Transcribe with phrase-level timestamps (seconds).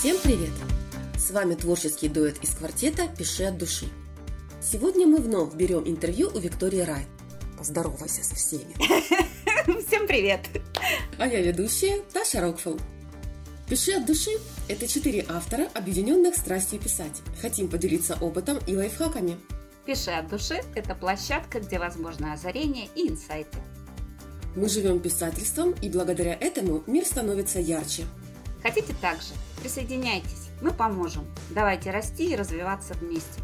[0.00, 0.48] Всем привет!
[1.18, 3.86] С вами творческий дуэт из квартета «Пиши от души».
[4.62, 7.06] Сегодня мы вновь берем интервью у Виктории Райт.
[7.58, 8.74] Поздоровайся со всеми.
[9.86, 10.40] Всем привет!
[11.18, 12.80] А я ведущая Таша Рокфелл.
[13.68, 14.30] «Пиши от души»–
[14.68, 17.20] это четыре автора, объединенных страстью писать.
[17.42, 19.36] Хотим поделиться опытом и лайфхаками.
[19.84, 23.58] «Пиши от души»– это площадка, где возможно озарение и инсайты.
[24.56, 28.06] Мы живем писательством, и благодаря этому мир становится ярче.
[28.62, 29.32] Хотите так же?
[29.60, 31.26] Присоединяйтесь, мы поможем.
[31.54, 33.40] Давайте расти и развиваться вместе.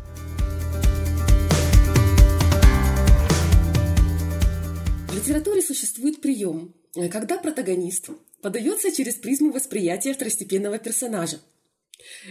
[5.09, 6.75] В литературе существует прием,
[7.11, 8.11] когда протагонист
[8.43, 11.41] подается через призму восприятия второстепенного персонажа.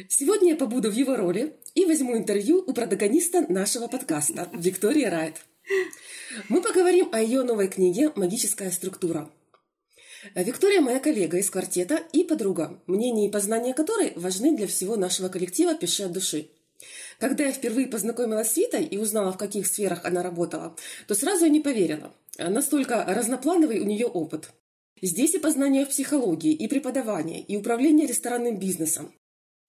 [0.08, 5.42] Сегодня я побуду в его роли и возьму интервью у протагониста нашего подкаста Виктории Райт.
[6.50, 9.32] Мы поговорим о ее новой книге «Магическая структура».
[10.34, 15.30] Виктория моя коллега из квартета и подруга, мнение и познания которой важны для всего нашего
[15.30, 16.50] коллектива «Пиши от души».
[17.20, 20.76] Когда я впервые познакомилась с Витой и узнала, в каких сферах она работала,
[21.08, 22.12] то сразу я не поверила.
[22.38, 24.50] Настолько разноплановый у нее опыт.
[25.02, 29.14] Здесь и познание в психологии, и преподавание, и управление ресторанным бизнесом.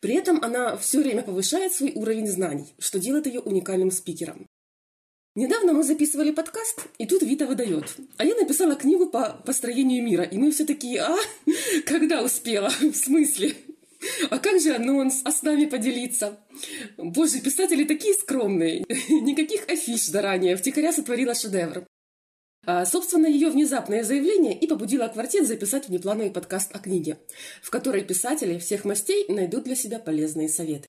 [0.01, 4.47] При этом она все время повышает свой уровень знаний, что делает ее уникальным спикером.
[5.37, 7.95] Недавно мы записывали подкаст, и тут Вита выдает.
[8.17, 11.15] А я написала книгу по построению мира, и мы все такие, а,
[11.85, 12.71] когда успела?
[12.81, 13.55] В смысле?
[14.31, 15.21] А как же анонс?
[15.25, 16.41] А с нами поделиться?
[16.97, 18.87] Боже, писатели такие скромные.
[19.11, 20.57] Никаких афиш заранее.
[20.57, 21.87] Втихаря сотворила шедевр.
[22.65, 27.19] А, собственно, ее внезапное заявление и побудило квартет записать внеплановый подкаст о книге,
[27.63, 30.86] в которой писатели всех мастей найдут для себя полезные советы.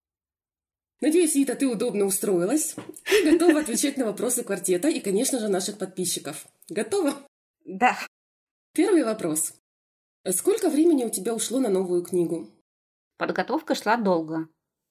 [0.99, 2.75] Надеюсь, Вита, ты удобно устроилась
[3.11, 6.47] и готова отвечать на вопросы квартета и, конечно же, наших подписчиков.
[6.69, 7.13] Готова?
[7.65, 7.97] Да.
[8.73, 9.53] Первый вопрос.
[10.31, 12.49] Сколько времени у тебя ушло на новую книгу?
[13.17, 14.49] Подготовка шла долго.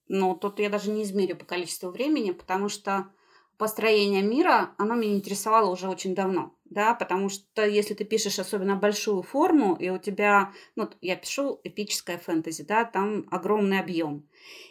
[0.08, 3.12] Но тут я даже не измерю по количеству времени, потому что
[3.58, 8.76] построение мира, оно меня интересовало уже очень давно да, потому что если ты пишешь особенно
[8.76, 14.28] большую форму, и у тебя, ну, я пишу эпическое фэнтези, да, там огромный объем.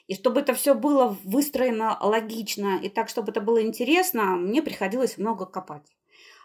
[0.07, 5.17] И чтобы это все было выстроено логично и так, чтобы это было интересно, мне приходилось
[5.17, 5.95] много копать.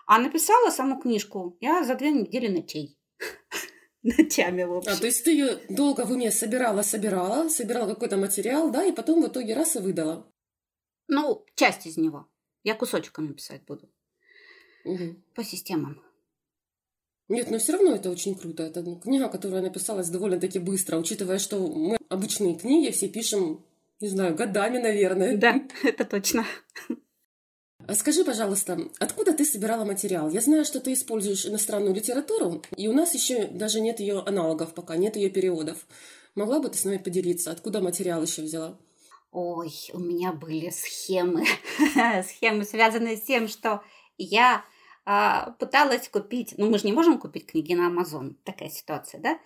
[0.06, 2.98] А написала саму книжку я за две недели ночей.
[4.02, 4.92] Ночами, в общем.
[4.92, 8.92] А, то есть ты ее долго в уме собирала, собирала, собирала какой-то материал, да, и
[8.92, 10.26] потом в итоге раз и выдала.
[11.10, 12.28] Ну, часть из него.
[12.62, 13.90] Я кусочками писать буду
[14.84, 15.16] угу.
[15.34, 16.00] по системам.
[17.28, 18.62] Нет, но все равно это очень круто.
[18.62, 23.64] Это книга, которая написалась довольно-таки быстро, учитывая, что мы обычные книги все пишем,
[24.00, 25.36] не знаю, годами, наверное.
[25.36, 26.46] Да, это точно.
[27.86, 30.30] А скажи, пожалуйста, откуда ты собирала материал?
[30.30, 34.74] Я знаю, что ты используешь иностранную литературу, и у нас еще даже нет ее аналогов
[34.74, 35.86] пока, нет ее переводов.
[36.36, 38.78] Могла бы ты с нами поделиться, откуда материал еще взяла?
[39.32, 41.44] Ой, у меня были схемы.
[42.24, 43.82] схемы, связанные с тем, что
[44.18, 44.64] я
[45.06, 49.38] а, пыталась купить, ну мы же не можем купить книги на Amazon, такая ситуация, да?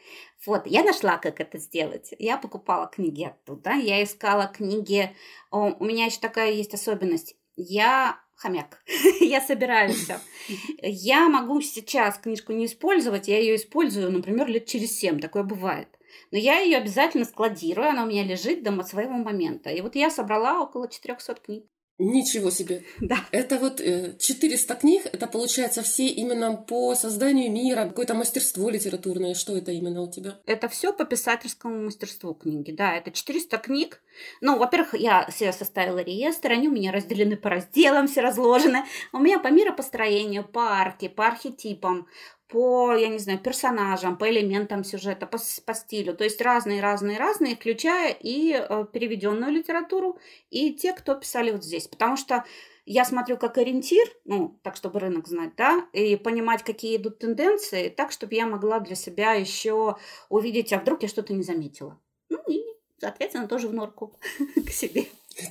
[0.46, 2.14] Вот, я нашла, как это сделать.
[2.18, 5.14] Я покупала книги оттуда, я искала книги.
[5.50, 7.36] О, у меня еще такая есть особенность.
[7.56, 8.82] Я хомяк.
[9.20, 10.18] я собираю все.
[10.82, 15.88] Я могу сейчас книжку не использовать, я ее использую, например, лет через семь, такое бывает.
[16.30, 19.70] Но я ее обязательно складирую, она у меня лежит до своего момента.
[19.70, 21.64] И вот я собрала около 400 книг.
[21.98, 22.82] Ничего себе.
[23.00, 23.18] Да.
[23.30, 29.34] Это вот 400 э, книг, это получается все именно по созданию мира, какое-то мастерство литературное.
[29.34, 30.40] Что это именно у тебя?
[30.46, 32.96] Это все по писательскому мастерству книги, да.
[32.96, 34.02] Это 400 книг.
[34.40, 38.84] Ну, во-первых, я себе составила реестр, они у меня разделены по разделам, все разложены.
[39.12, 42.08] У меня по миропостроению, по арке, по архетипам,
[42.48, 46.14] по, я не знаю, персонажам, по элементам сюжета, по, по стилю.
[46.14, 50.18] То есть разные-разные-разные, включая и э, переведенную литературу,
[50.50, 51.88] и те, кто писали вот здесь.
[51.88, 52.44] Потому что
[52.86, 57.88] я смотрю как ориентир, ну, так, чтобы рынок знать, да, и понимать, какие идут тенденции,
[57.88, 59.96] так, чтобы я могла для себя еще
[60.28, 61.98] увидеть, а вдруг я что-то не заметила.
[62.28, 62.62] Ну, и,
[62.98, 64.18] соответственно, тоже в норку
[64.66, 65.06] к себе.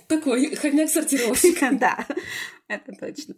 [0.07, 1.59] Такой хомяк-сортировщик.
[1.79, 2.05] Да,
[2.67, 3.35] это точно.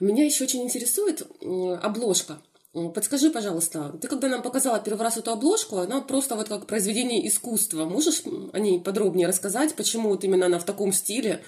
[0.00, 1.22] Меня еще очень интересует
[1.82, 2.40] обложка.
[2.94, 7.26] Подскажи, пожалуйста, ты когда нам показала первый раз эту обложку, она просто вот как произведение
[7.28, 7.84] искусства.
[7.84, 8.22] Можешь
[8.52, 11.44] о ней подробнее рассказать, почему вот именно она в таком стиле?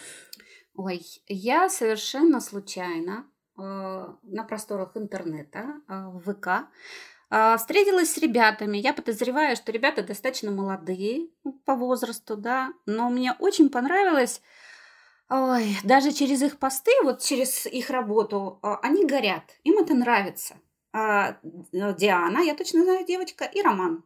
[0.77, 3.27] Ой, я совершенно случайно
[3.57, 6.69] э, на просторах интернета, э, в ВК,
[7.31, 8.77] э, встретилась с ребятами.
[8.77, 11.29] Я подозреваю, что ребята достаточно молодые
[11.65, 14.43] по возрасту, да, но мне очень понравилось
[15.37, 20.55] Ой, даже через их посты, вот через их работу, а, они горят, им это нравится.
[20.93, 21.39] а,
[21.73, 24.05] Диана, я точно знаю девочка, и Роман.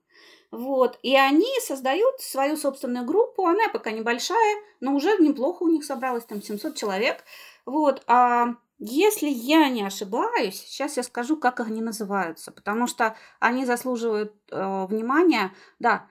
[0.51, 0.99] Вот.
[1.03, 3.47] И они создают свою собственную группу.
[3.47, 7.23] Она пока небольшая, но уже неплохо у них собралось, там 700 человек.
[7.67, 8.03] Вот.
[8.07, 14.33] А если я не ошибаюсь, сейчас я скажу, как они называются, потому что они заслуживают
[14.51, 15.53] э, внимания.
[15.79, 16.07] Да,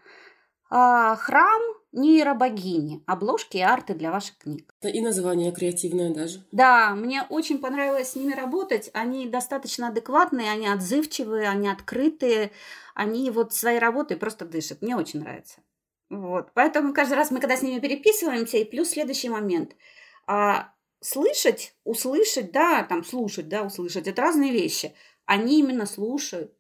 [0.70, 4.74] э, храм нейробогини, обложки и арты для ваших книг.
[4.82, 6.44] И название креативное даже.
[6.52, 8.90] Да, мне очень понравилось с ними работать.
[8.94, 12.52] Они достаточно адекватные, они отзывчивые, они открытые,
[12.94, 14.82] они вот своей работой просто дышат.
[14.82, 15.60] Мне очень нравится.
[16.10, 16.52] Вот.
[16.54, 19.76] Поэтому каждый раз мы, когда с ними переписываемся, и плюс следующий момент.
[20.26, 24.94] А, слышать, услышать, да, там слушать, да, услышать, это разные вещи.
[25.26, 26.54] Они именно слушают.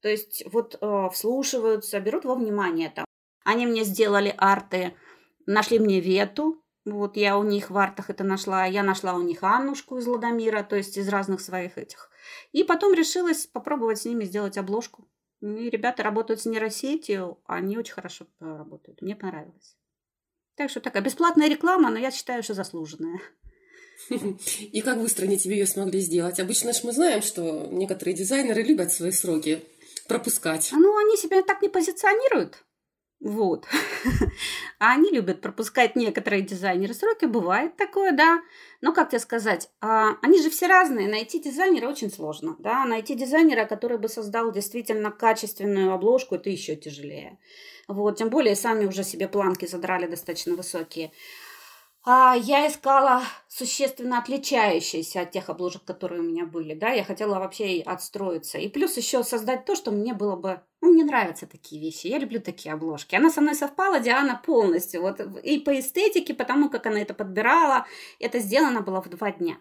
[0.00, 3.04] То есть вот э, вслушиваются, берут во внимание там.
[3.44, 4.94] Они мне сделали арты,
[5.46, 9.42] нашли мне Вету, вот я у них в артах это нашла, я нашла у них
[9.42, 12.10] Аннушку из Ладомира, то есть из разных своих этих.
[12.52, 15.08] И потом решилась попробовать с ними сделать обложку.
[15.40, 19.00] И ребята работают с нейросетью, они очень хорошо работают.
[19.02, 19.76] Мне понравилось.
[20.56, 23.20] Так что такая бесплатная реклама, но я считаю, что заслуженная.
[24.10, 26.40] И как быстро они тебе ее смогли сделать?
[26.40, 29.64] Обычно же мы знаем, что некоторые дизайнеры любят свои сроки
[30.08, 30.70] пропускать.
[30.72, 32.64] Ну, они себя так не позиционируют.
[33.24, 33.66] Вот.
[34.78, 37.24] А они любят пропускать некоторые дизайнеры сроки.
[37.24, 38.42] Бывает такое, да.
[38.82, 41.08] Но как тебе сказать, а, они же все разные.
[41.08, 42.54] Найти дизайнера очень сложно.
[42.58, 42.84] Да?
[42.84, 47.38] Найти дизайнера, который бы создал действительно качественную обложку, это еще тяжелее.
[47.88, 48.18] Вот.
[48.18, 51.10] Тем более сами уже себе планки задрали достаточно высокие
[52.04, 57.38] а, я искала существенно отличающиеся от тех обложек, которые у меня были, да, я хотела
[57.38, 58.58] вообще отстроиться.
[58.58, 62.18] И плюс еще создать то, что мне было бы, ну, мне нравятся такие вещи, я
[62.18, 63.14] люблю такие обложки.
[63.14, 67.86] Она со мной совпала, Диана, полностью, вот, и по эстетике, потому как она это подбирала,
[68.20, 69.56] это сделано было в два дня.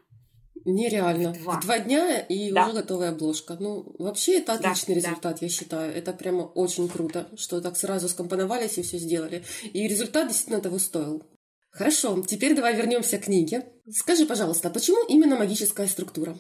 [0.66, 1.34] Нереально.
[1.34, 1.60] Два.
[1.60, 2.66] В два дня и да.
[2.66, 3.57] уже готовая обложка.
[3.60, 5.45] Ну, вообще это отличный да, результат, да.
[5.45, 5.94] я считаю.
[5.94, 9.44] Это прямо очень круто, что так сразу скомпоновались и все сделали.
[9.74, 11.24] И результат действительно того стоил.
[11.74, 13.66] Хорошо, теперь давай вернемся к книге.
[13.92, 16.38] Скажи, пожалуйста, почему именно магическая структура?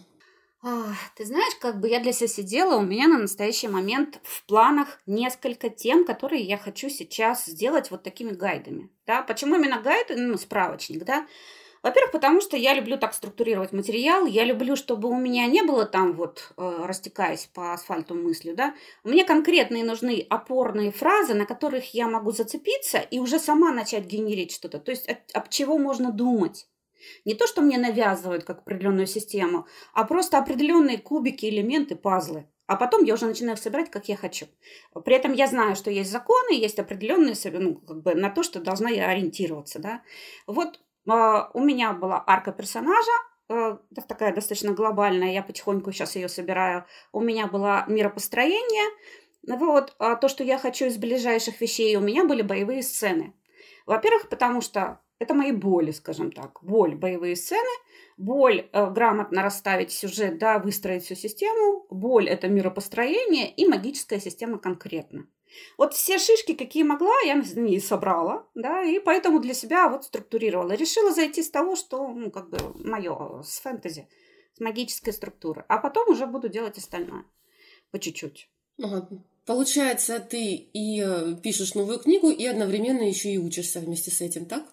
[0.61, 4.45] А, ты знаешь, как бы я для себя сидела, у меня на настоящий момент в
[4.45, 8.91] планах несколько тем, которые я хочу сейчас сделать вот такими гайдами.
[9.07, 9.23] Да?
[9.23, 11.27] Почему именно гайд, ну, справочник, да?
[11.83, 15.85] Во-первых, потому что я люблю так структурировать материал, я люблю, чтобы у меня не было
[15.85, 21.93] там вот, э, растекаясь по асфальту мыслью, да, мне конкретные нужны опорные фразы, на которых
[21.93, 26.13] я могу зацепиться и уже сама начать генерить что-то, то есть об, об чего можно
[26.13, 26.67] думать.
[27.25, 32.47] Не то, что мне навязывают как определенную систему, а просто определенные кубики, элементы, пазлы.
[32.65, 34.45] А потом я уже начинаю их собирать, как я хочу.
[35.03, 38.61] При этом я знаю, что есть законы, есть определенные, ну, как бы на то, что
[38.61, 39.79] должна я ориентироваться.
[39.79, 40.01] Да?
[40.47, 43.11] Вот у меня была арка персонажа,
[43.49, 43.77] э,
[44.07, 46.85] такая достаточно глобальная, я потихоньку сейчас ее собираю.
[47.11, 48.89] У меня было миропостроение.
[49.47, 53.33] Вот, а то, что я хочу из ближайших вещей, у меня были боевые сцены.
[53.85, 56.59] Во-первых, потому что это мои боли, скажем так.
[56.61, 57.69] Боль, боевые сцены,
[58.17, 64.57] боль э, грамотно расставить сюжет, да, выстроить всю систему, боль– это миропостроение и магическая система
[64.59, 65.27] конкретно.
[65.77, 70.73] Вот все шишки, какие могла, я не собрала, да, и поэтому для себя вот структурировала.
[70.73, 74.07] Решила зайти с того, что, ну, как бы, мое, с фэнтези,
[74.55, 75.65] с магической структуры.
[75.67, 77.25] А потом уже буду делать остальное
[77.91, 78.49] по чуть-чуть.
[78.81, 79.07] Ага.
[79.45, 84.45] Получается, ты и э, пишешь новую книгу, и одновременно еще и учишься вместе с этим,
[84.45, 84.63] так?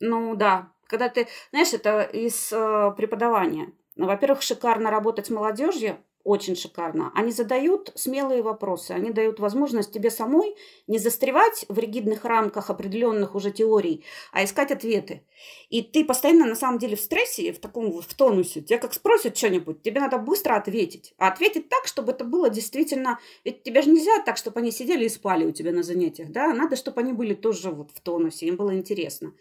[0.00, 0.72] Ну да.
[0.86, 3.72] Когда ты, знаешь, это из э, преподавания.
[3.94, 7.10] Ну, во-первых, шикарно работать с молодежью, очень шикарно.
[7.14, 10.54] Они задают смелые вопросы, они дают возможность тебе самой
[10.86, 15.22] не застревать в ригидных рамках определенных уже теорий, а искать ответы.
[15.70, 18.60] И ты постоянно на самом деле в стрессе, в таком в тонусе.
[18.60, 21.14] Тебя как спросят что-нибудь, тебе надо быстро ответить.
[21.16, 23.18] А ответить так, чтобы это было действительно...
[23.44, 26.52] Ведь тебе же нельзя так, чтобы они сидели и спали у тебя на занятиях, да?
[26.52, 29.32] Надо, чтобы они были тоже вот в тонусе, им было интересно.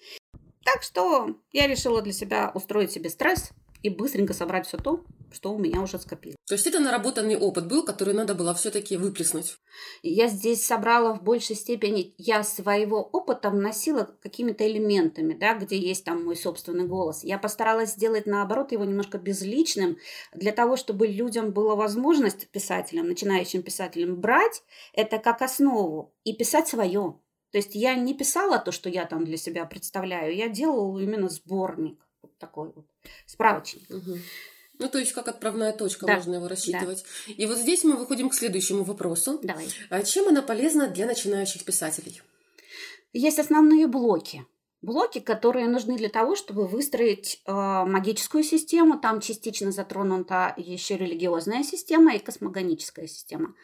[0.63, 3.51] Так что я решила для себя устроить себе стресс
[3.87, 6.37] и быстренько собрать все то, что у меня уже скопилось.
[6.47, 9.57] То есть это наработанный опыт был, который надо было все-таки выплеснуть?
[10.03, 16.05] Я здесь собрала в большей степени, я своего опыта вносила какими-то элементами, да, где есть
[16.05, 17.23] там мой собственный голос.
[17.23, 19.97] Я постаралась сделать, наоборот, его немножко безличным,
[20.33, 24.63] для того, чтобы людям была возможность, писателям, начинающим писателям, брать
[24.93, 27.19] это как основу и писать свое.
[27.51, 31.29] То есть я не писала то, что я там для себя представляю, я делала именно
[31.29, 32.85] сборник вот такой вот
[33.25, 33.89] справочник.
[33.89, 34.17] Угу.
[34.79, 36.15] Ну, то есть, как отправная точка, да.
[36.15, 37.03] можно его рассчитывать.
[37.27, 37.33] Да.
[37.33, 39.39] И вот здесь мы выходим к следующему вопросу.
[39.41, 39.67] Давай.
[39.89, 42.21] А чем она полезна для начинающих писателей?
[43.13, 44.45] Есть основные блоки.
[44.81, 48.99] блоки, которые нужны для того, чтобы выстроить э, магическую систему.
[48.99, 53.55] Там частично затронута еще религиозная система и космогоническая система.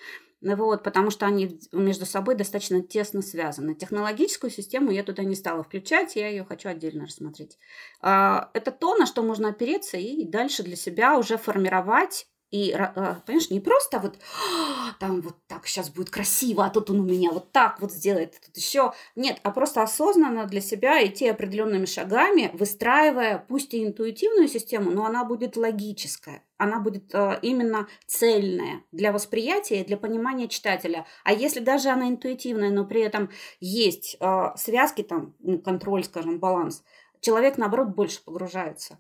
[0.43, 3.75] Вот, потому что они между собой достаточно тесно связаны.
[3.75, 7.57] Технологическую систему я туда не стала включать, я ее хочу отдельно рассмотреть.
[8.01, 13.19] Э, это то, на что можно опереться и дальше для себя уже формировать и, а,
[13.25, 17.03] понимаешь, не просто вот «А, там вот так сейчас будет красиво, а тут он у
[17.03, 18.93] меня вот так вот сделает, тут еще.
[19.15, 25.03] Нет, а просто осознанно для себя идти определенными шагами, выстраивая, пусть и интуитивную систему, но
[25.03, 31.07] она будет логическая, она будет именно цельная для восприятия и для понимания читателя.
[31.23, 33.31] А если даже она интуитивная, но при этом
[33.61, 34.15] есть
[34.57, 36.83] связки, там, ну, контроль, скажем, баланс,
[37.19, 38.99] человек, наоборот, больше погружается.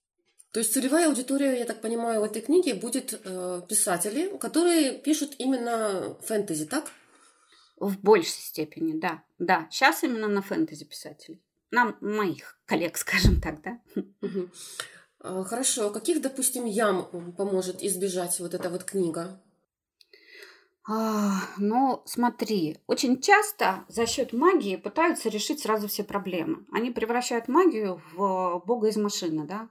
[0.53, 5.33] То есть целевая аудитория, я так понимаю, в этой книге будет э, писатели, которые пишут
[5.39, 6.91] именно фэнтези, так?
[7.79, 9.23] В большей степени, да.
[9.39, 11.41] Да, сейчас именно на фэнтези писателей.
[11.71, 13.79] На моих коллег, скажем так, да.
[14.21, 15.43] Угу.
[15.45, 15.89] Хорошо.
[15.89, 19.41] Каких, допустим, ям поможет избежать вот эта вот книга?
[20.85, 26.65] А, ну, смотри, очень часто за счет магии пытаются решить сразу все проблемы.
[26.73, 29.69] Они превращают магию в бога из машины, да?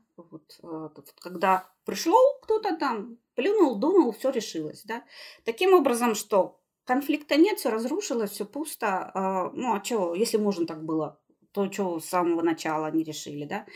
[0.63, 0.89] Э,
[1.21, 5.05] когда пришло кто-то там, плюнул, думал, все решилось, да?
[5.45, 9.11] Таким образом, что конфликта нет, все разрушилось, все пусто.
[9.15, 11.19] А, ну, а что, если можно так было
[11.53, 13.67] то, что с самого начала не решили, да.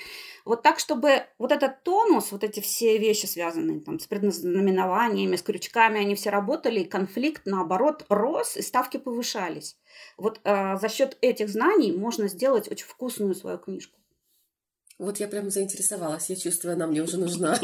[0.44, 5.42] Вот так, чтобы вот этот тонус, вот эти все вещи, связанные там с предназнаменованиями, с
[5.42, 9.76] крючками, они все работали, и конфликт, наоборот, рос, и ставки повышались.
[10.16, 13.98] Вот э, за счет этих знаний можно сделать очень вкусную свою книжку.
[14.98, 17.58] Вот я прям заинтересовалась, я чувствую, она мне уже нужна.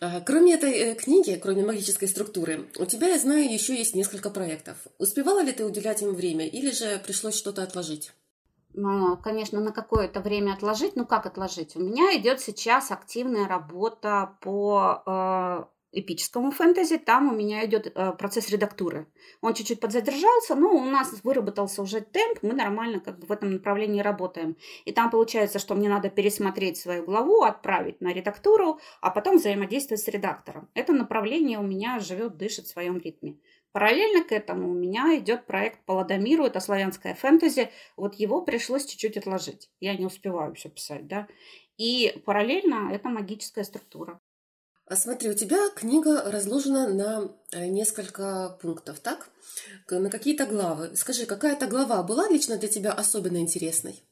[0.00, 4.30] А, кроме этой э, книги, кроме магической структуры, у тебя, я знаю, еще есть несколько
[4.30, 4.76] проектов.
[4.98, 8.12] Успевала ли ты уделять им время или же пришлось что-то отложить?
[8.74, 10.96] Ну, конечно, на какое-то время отложить.
[10.96, 11.76] Ну, как отложить?
[11.76, 18.12] У меня идет сейчас активная работа по э, эпическому фэнтези, там у меня идет э,
[18.12, 19.06] процесс редактуры.
[19.40, 23.52] Он чуть-чуть подзадержался, но у нас выработался уже темп, мы нормально как бы в этом
[23.52, 24.56] направлении работаем.
[24.84, 30.02] И там получается, что мне надо пересмотреть свою главу, отправить на редактуру, а потом взаимодействовать
[30.02, 30.68] с редактором.
[30.74, 33.36] Это направление у меня живет, дышит в своем ритме.
[33.72, 37.70] Параллельно к этому у меня идет проект по Ладомиру, это славянское фэнтези.
[37.96, 39.70] Вот его пришлось чуть-чуть отложить.
[39.80, 41.26] Я не успеваю все писать, да.
[41.78, 44.20] И параллельно это магическая структура.
[44.92, 49.30] А смотри, у тебя книга разложена на э, несколько пунктов, так?
[49.88, 50.94] На какие-то главы.
[50.96, 54.04] Скажи, какая-то глава была лично для тебя особенно интересной?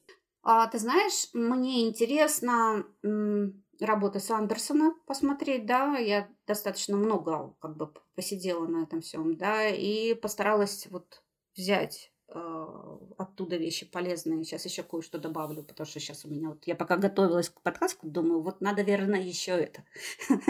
[0.42, 2.86] А, ты знаешь, мне интересно
[3.78, 10.14] работы Сандерсона посмотреть, да, я достаточно много как бы посидела на этом всем, да, и
[10.14, 11.22] постаралась вот
[11.54, 14.44] взять оттуда вещи полезные.
[14.44, 18.06] Сейчас еще кое-что добавлю, потому что сейчас у меня вот я пока готовилась к подкасту,
[18.06, 19.84] думаю, вот надо, верно, еще это.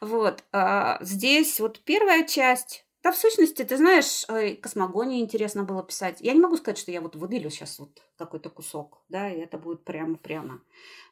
[0.00, 4.26] Вот а, здесь вот первая часть да, в сущности, ты знаешь,
[4.60, 6.20] космогонию интересно было писать.
[6.20, 9.56] Я не могу сказать, что я вот выделю сейчас вот какой-то кусок, да, и это
[9.56, 10.62] будет прямо-прямо.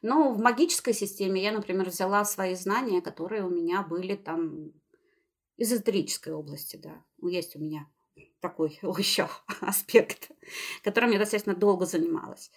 [0.03, 4.71] Но в магической системе я, например, взяла свои знания, которые у меня были там
[5.57, 7.03] из эзотерической области, да.
[7.23, 7.88] Есть у меня
[8.40, 9.28] такой еще
[9.61, 10.30] аспект,
[10.83, 12.50] которым я достаточно долго занималась.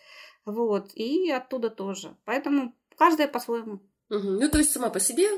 [0.45, 2.15] Вот, и оттуда тоже.
[2.25, 3.81] Поэтому каждая по-своему.
[4.09, 4.27] Угу.
[4.27, 5.29] Ну, то есть сама по себе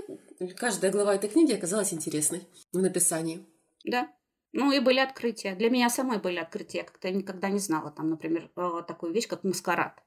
[0.56, 3.46] каждая глава этой книги оказалась интересной в написании.
[3.84, 4.12] Да.
[4.52, 5.56] Ну и были открытия.
[5.56, 6.80] Для меня самой были открытия.
[6.80, 10.02] Я как-то никогда не знала там, например, э, такую вещь, как маскарад.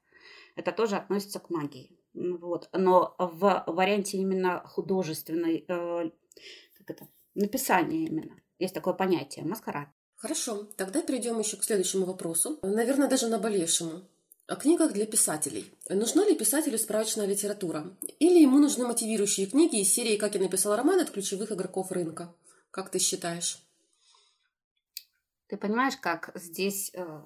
[0.54, 1.98] Это тоже относится к магии.
[2.14, 2.68] Вот.
[2.72, 6.10] Но в варианте именно художественной, э,
[6.78, 9.88] как это, написания именно, есть такое понятие маскарад.
[10.16, 14.02] Хорошо, тогда перейдем еще к следующему вопросу, наверное, даже наболевшему.
[14.46, 15.70] О книгах для писателей.
[15.90, 17.96] Нужна ли писателю справочная литература?
[18.20, 22.34] Или ему нужны мотивирующие книги из серии «Как я написал роман» от ключевых игроков рынка?
[22.70, 23.58] Как ты считаешь?
[25.48, 27.20] Ты понимаешь, как здесь э,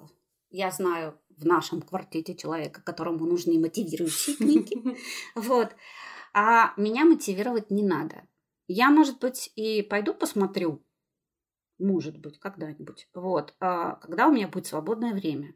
[0.49, 4.97] я знаю в нашем квартете человека, которому нужны мотивирующие книги.
[5.35, 5.69] Вот.
[6.33, 8.23] А меня мотивировать не надо.
[8.67, 10.81] Я, может быть, и пойду посмотрю,
[11.81, 13.07] может быть, когда-нибудь.
[13.13, 13.53] Вот.
[13.59, 15.55] А когда у меня будет свободное время.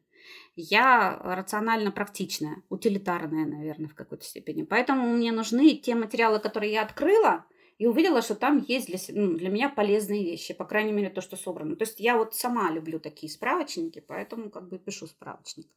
[0.55, 4.63] Я рационально практичная, утилитарная, наверное, в какой-то степени.
[4.63, 7.45] Поэтому мне нужны те материалы, которые я открыла,
[7.77, 11.21] и увидела, что там есть для, ну, для меня полезные вещи, по крайней мере, то,
[11.21, 11.75] что собрано.
[11.75, 15.67] То есть я вот сама люблю такие справочники, поэтому как бы пишу справочник.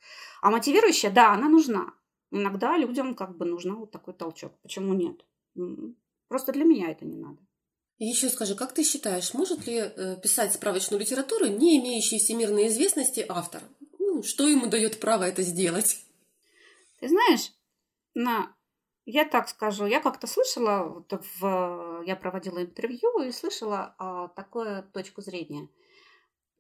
[0.41, 1.93] А мотивирующая, да, она нужна.
[2.31, 4.53] Иногда людям как бы нужна вот такой толчок.
[4.63, 5.25] Почему нет?
[6.29, 7.39] Просто для меня это не надо.
[7.99, 13.27] Еще скажи, как ты считаешь, может ли э, писать справочную литературу, не имеющий всемирной известности
[13.29, 13.63] автор?
[13.99, 16.05] Ну, что ему дает право это сделать?
[17.01, 17.53] Ты знаешь,
[18.15, 18.55] на
[19.11, 24.83] я так скажу, я как-то слышала, вот в, я проводила интервью и слышала а, такую
[24.93, 25.71] точку зрения.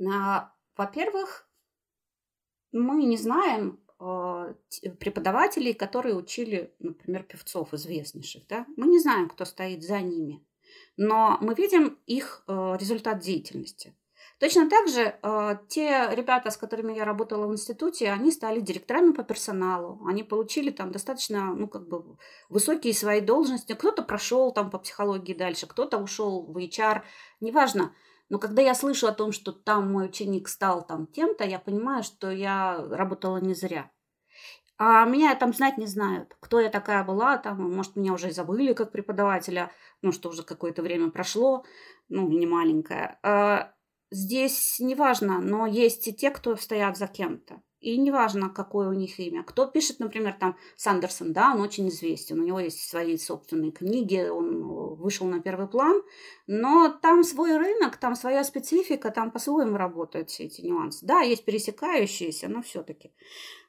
[0.00, 1.46] А, во-первых,
[2.72, 4.54] мы не знаем а,
[4.98, 8.46] преподавателей, которые учили, например, певцов известнейших.
[8.46, 8.64] Да?
[8.78, 10.42] Мы не знаем, кто стоит за ними,
[10.98, 13.94] но мы видим их а, результат деятельности.
[14.40, 19.10] Точно так же э, те ребята, с которыми я работала в институте, они стали директорами
[19.10, 20.00] по персоналу.
[20.06, 22.16] Они получили там достаточно, ну, как бы
[22.48, 23.72] высокие свои должности.
[23.72, 27.02] Кто-то прошел там по психологии дальше, кто-то ушел в HR,
[27.40, 27.92] неважно.
[28.28, 32.04] Но когда я слышу о том, что там мой ученик стал там тем-то, я понимаю,
[32.04, 33.90] что я работала не зря.
[34.78, 38.30] А меня там знать не знают, кто я такая была, там, может, меня уже и
[38.30, 41.64] забыли как преподавателя, ну, что уже какое-то время прошло,
[42.08, 43.18] ну, не маленькое.
[43.24, 43.72] А
[44.12, 47.60] здесь неважно, но есть и те, кто стоят за кем-то.
[47.80, 49.44] И неважно, какое у них имя.
[49.44, 54.28] Кто пишет, например, там Сандерсон, да, он очень известен, у него есть свои собственные книги,
[54.28, 56.02] он э, вышел на первый план,
[56.48, 61.06] но там свой рынок, там своя специфика, там по-своему работают все эти нюансы.
[61.06, 63.12] Да, есть пересекающиеся, но все-таки.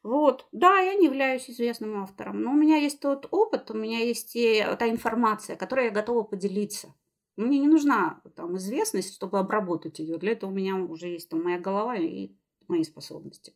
[0.01, 3.99] Вот, да, я не являюсь известным автором, но у меня есть тот опыт, у меня
[3.99, 6.95] есть и та информация, которой я готова поделиться.
[7.35, 10.17] Мне не нужна там известность, чтобы обработать ее.
[10.17, 12.33] Для этого у меня уже есть там моя голова и
[12.69, 13.53] мои способности.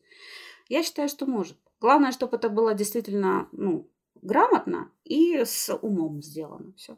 [0.69, 1.57] Я считаю, что может.
[1.79, 3.89] Главное, чтобы это было действительно ну,
[4.21, 6.73] грамотно и с умом сделано.
[6.77, 6.97] Все.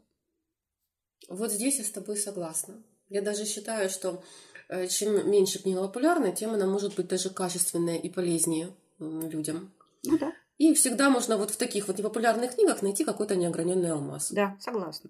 [1.28, 2.84] Вот здесь я с тобой согласна.
[3.10, 4.24] Я даже считаю, что
[4.70, 9.72] э, чем меньше книга популярная, тем она может быть даже качественная и полезнее людям.
[10.04, 10.34] Ну да.
[10.58, 14.32] И всегда можно вот в таких вот непопулярных книгах найти какой-то неограненный алмаз.
[14.32, 15.10] Да, согласна.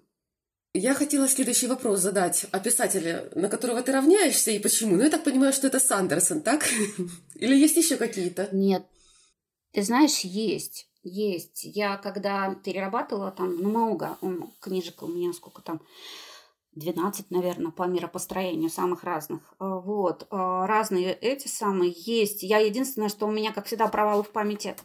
[0.78, 4.96] Я хотела следующий вопрос задать о писателе, на которого ты равняешься и почему.
[4.96, 6.66] Ну, я так понимаю, что это Сандерсон, так?
[7.34, 8.50] Или есть еще какие-то?
[8.52, 8.86] Нет.
[9.72, 10.86] Ты знаешь, есть.
[11.02, 11.64] Есть.
[11.64, 15.80] Я когда перерабатывала там ну, много, он, книжек у меня сколько там,
[16.72, 19.40] 12, наверное, по миропостроению самых разных.
[19.58, 20.26] А, вот.
[20.28, 22.42] А, разные эти самые есть.
[22.42, 24.76] Я единственное, что у меня, как всегда, провалы в памяти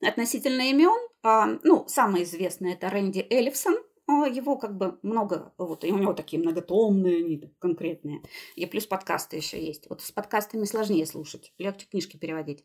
[0.00, 1.08] относительно имен.
[1.24, 3.74] А, ну, самый известный это Рэнди Эллифсон–
[4.06, 8.22] его как бы много, вот, и у него такие многотомные они конкретные.
[8.54, 9.88] И плюс подкасты еще есть.
[9.88, 12.64] Вот с подкастами сложнее слушать, легче книжки переводить.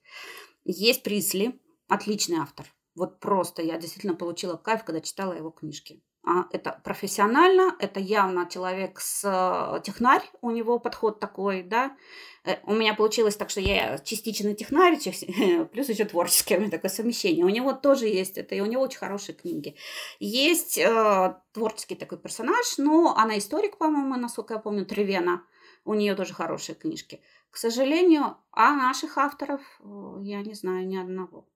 [0.65, 2.65] Есть Присли, отличный автор.
[2.95, 6.03] Вот просто я действительно получила кайф, когда читала его книжки.
[6.29, 11.97] А, это профессионально, это явно человек с э, технарь, у него подход такой, да.
[12.43, 14.99] Э, у меня получилось так, что я частично технарь,
[15.71, 17.43] плюс еще творческое у меня такое совмещение.
[17.43, 19.75] У него тоже есть это, и у него очень хорошие книги.
[20.19, 25.41] Есть э, творческий такой персонаж, но она историк, по-моему, насколько я помню, Тревена.
[25.83, 27.23] У нее тоже хорошие книжки.
[27.49, 29.61] К сожалению, а наших авторов
[30.21, 31.47] я не знаю ни одного.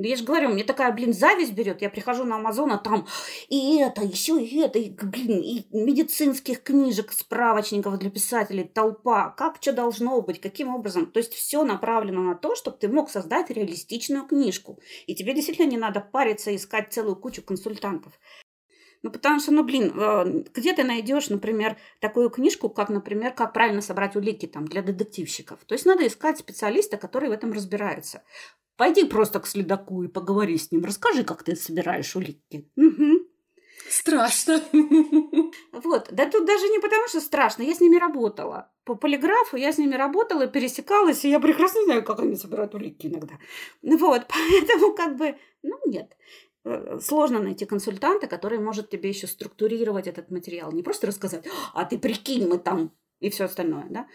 [0.00, 1.82] Я же говорю, мне такая, блин, зависть берет.
[1.82, 3.08] Я прихожу на Амазон, а там
[3.48, 9.30] и это, еще и это, и, блин, и медицинских книжек, справочников для писателей, толпа.
[9.30, 11.06] Как что должно быть, каким образом.
[11.06, 14.78] То есть все направлено на то, чтобы ты мог создать реалистичную книжку.
[15.08, 18.12] И тебе действительно не надо париться и искать целую кучу консультантов.
[19.02, 23.52] Ну, потому что, ну, блин, э, где ты найдешь, например, такую книжку, как, например, как
[23.52, 25.60] правильно собрать улики там для детективщиков?
[25.66, 28.22] То есть надо искать специалиста, который в этом разбирается.
[28.76, 30.84] Пойди просто к следаку и поговори с ним.
[30.84, 32.70] Расскажи, как ты собираешь улики.
[32.76, 33.26] Угу.
[33.88, 34.62] Страшно.
[35.72, 36.08] Вот.
[36.10, 37.62] Да тут даже не потому, что страшно.
[37.62, 38.70] Я с ними работала.
[38.84, 43.06] По полиграфу я с ними работала, пересекалась, и я прекрасно знаю, как они собирают улики
[43.06, 43.34] иногда.
[43.82, 44.26] Вот.
[44.28, 46.16] Поэтому как бы, ну, нет
[47.00, 50.72] сложно найти консультанта, который может тебе еще структурировать этот материал.
[50.72, 54.06] Не просто рассказать, а ты прикинь, мы там и все остальное, да.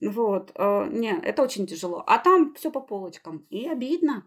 [0.00, 2.02] Вот, э, не, это очень тяжело.
[2.06, 3.46] А там все по полочкам.
[3.50, 4.26] И обидно.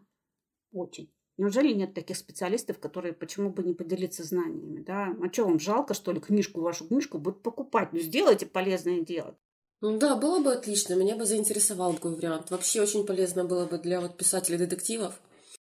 [0.71, 1.11] Очень.
[1.37, 5.15] Неужели нет таких специалистов, которые почему бы не поделиться знаниями, да?
[5.21, 7.93] А что, вам жалко, что ли, книжку, вашу книжку будут покупать?
[7.93, 9.37] Ну, сделайте полезное дело.
[9.81, 10.95] Ну да, было бы отлично.
[10.95, 12.49] Меня бы заинтересовал такой вариант.
[12.49, 15.21] Вообще очень полезно было бы для вот писателей детективов.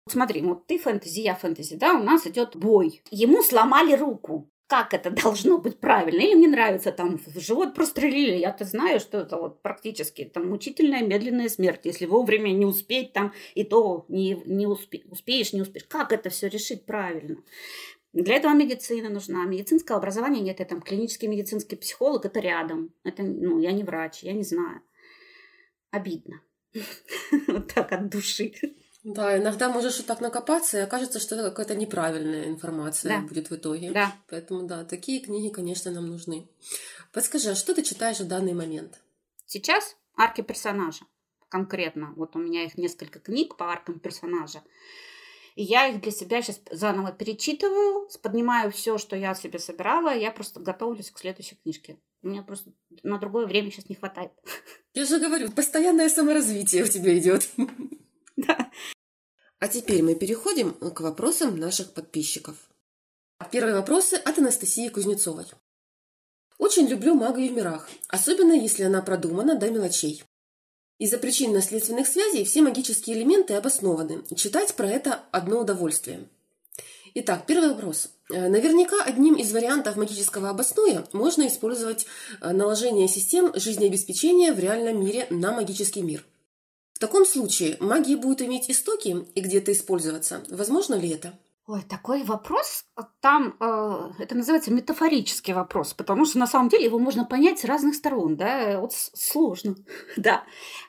[0.09, 3.01] Смотри, вот ты фэнтези, я фэнтези, да, у нас идет бой.
[3.11, 6.21] Ему сломали руку как это должно быть правильно.
[6.21, 8.37] Или мне нравится там в живот прострелили.
[8.37, 11.81] Я-то знаю, что это вот практически там мучительная медленная смерть.
[11.83, 15.85] Если вовремя не успеть там, и то не, не успе, успеешь, не успеешь.
[15.89, 17.35] Как это все решить правильно?
[18.13, 19.43] Для этого медицина нужна.
[19.43, 20.59] Медицинского образования нет.
[20.59, 22.93] Я там клинический медицинский психолог, это рядом.
[23.03, 24.81] Это, ну, я не врач, я не знаю.
[25.91, 26.41] Обидно.
[27.47, 28.53] Вот так от души.
[29.03, 33.27] Да, иногда можешь вот так накопаться, и окажется, что это какая-то неправильная информация да.
[33.27, 33.91] будет в итоге.
[33.91, 34.15] Да.
[34.29, 36.47] Поэтому, да, такие книги, конечно, нам нужны.
[37.11, 38.99] Подскажи, а что ты читаешь в данный момент?
[39.47, 41.05] Сейчас арки персонажа
[41.49, 42.13] конкретно.
[42.15, 44.63] Вот у меня их несколько книг по аркам персонажа.
[45.55, 50.15] И я их для себя сейчас заново перечитываю, поднимаю все, что я себе собирала.
[50.15, 51.99] Я просто готовлюсь к следующей книжке.
[52.21, 52.71] У меня просто
[53.03, 54.31] на другое время сейчас не хватает.
[54.93, 57.49] Я же говорю, постоянное саморазвитие у тебя идет.
[59.61, 62.55] А теперь мы переходим к вопросам наших подписчиков.
[63.51, 65.45] Первые вопросы от Анастасии Кузнецовой.
[66.57, 70.23] Очень люблю магию в мирах, особенно если она продумана до мелочей.
[70.97, 74.23] Из-за причинно-следственных связей все магические элементы обоснованы.
[74.35, 76.27] Читать про это одно удовольствие.
[77.13, 78.09] Итак, первый вопрос.
[78.31, 82.07] Э, наверняка одним из вариантов магического обосноя можно использовать
[82.41, 86.25] э, наложение систем жизнеобеспечения в реальном мире на магический мир.
[87.01, 90.43] В таком случае магия будет иметь истоки и где-то использоваться.
[90.51, 91.33] Возможно ли это?
[91.65, 96.85] Ой, такой вопрос, а, там э, это называется метафорический вопрос, потому что на самом деле
[96.85, 99.77] его можно понять с разных сторон, да, вот сложно,
[100.15, 100.43] да,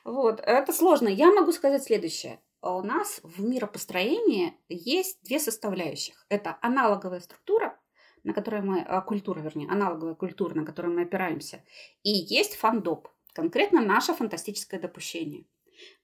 [0.05, 1.09] вот, это сложно.
[1.09, 2.43] Я могу сказать следующее.
[2.61, 6.27] У нас в миропостроении есть две составляющих.
[6.29, 7.81] Это аналоговая структура,
[8.23, 11.65] на которой мы, а, культура, вернее, аналоговая культура, на которую мы опираемся,
[12.03, 15.47] и есть фандоп, конкретно наше фантастическое допущение.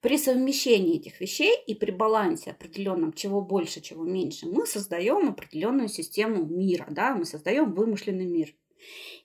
[0.00, 5.88] При совмещении этих вещей и при балансе определенном, чего больше, чего меньше, мы создаем определенную
[5.88, 8.54] систему мира, да, мы создаем вымышленный мир.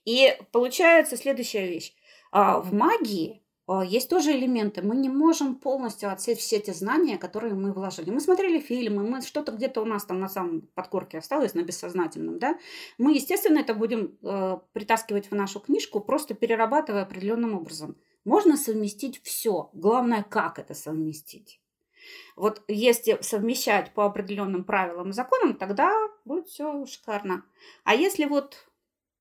[0.06, 1.94] И получается следующая вещь.
[2.32, 4.82] А, в магии а, есть тоже элементы.
[4.82, 8.10] Мы не можем полностью отсеять все эти знания, которые мы вложили.
[8.10, 12.40] Мы смотрели фильмы, мы что-то где-то у нас там на самом подкорке осталось, на бессознательном,
[12.40, 12.58] да.
[12.98, 17.96] Мы, естественно, это будем э, притаскивать в нашу книжку, просто перерабатывая определенным образом.
[18.26, 19.70] Можно совместить все.
[19.74, 21.60] Главное, как это совместить.
[22.36, 25.94] Вот если совмещать по определенным правилам и законам, тогда
[26.26, 27.46] будет все шикарно.
[27.84, 28.68] А если вот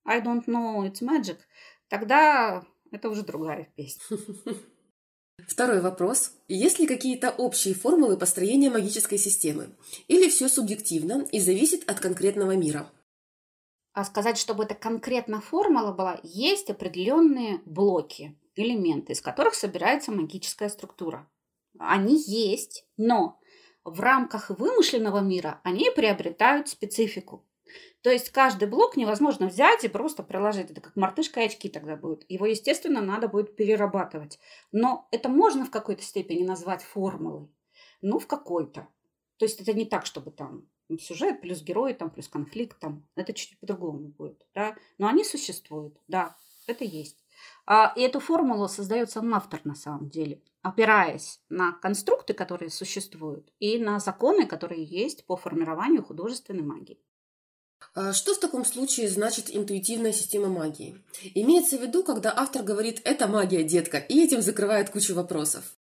[0.04, 1.38] I don't know, it's magic,
[1.88, 4.18] тогда это уже другая песня.
[5.46, 6.32] Второй вопрос.
[6.48, 9.70] Есть ли какие-то общие формулы построения магической системы?
[10.08, 12.90] Или все субъективно и зависит от конкретного мира?
[13.92, 20.68] А сказать, чтобы это конкретно формула была, есть определенные блоки элементы, из которых собирается магическая
[20.68, 21.28] структура.
[21.78, 23.40] Они есть, но
[23.84, 27.46] в рамках вымышленного мира они приобретают специфику.
[28.02, 30.70] То есть каждый блок невозможно взять и просто приложить.
[30.70, 32.24] Это как мартышка и очки тогда будет.
[32.28, 34.38] Его, естественно, надо будет перерабатывать.
[34.72, 37.48] Но это можно в какой-то степени назвать формулой.
[38.00, 38.88] Ну, в какой-то.
[39.38, 40.68] То есть это не так, чтобы там
[41.00, 43.06] сюжет плюс герой, там плюс конфликт, там.
[43.14, 44.76] Это чуть-чуть по-другому будет, да.
[44.98, 46.36] Но они существуют, да,
[46.66, 47.21] это есть.
[47.66, 53.52] А, и эту формулу создает сам автор на самом деле, опираясь на конструкты, которые существуют,
[53.58, 57.00] и на законы, которые есть по формированию художественной магии.
[57.94, 61.02] А что в таком случае значит интуитивная система магии?
[61.34, 65.76] Имеется в виду, когда автор говорит «это магия, детка», и этим закрывает кучу вопросов.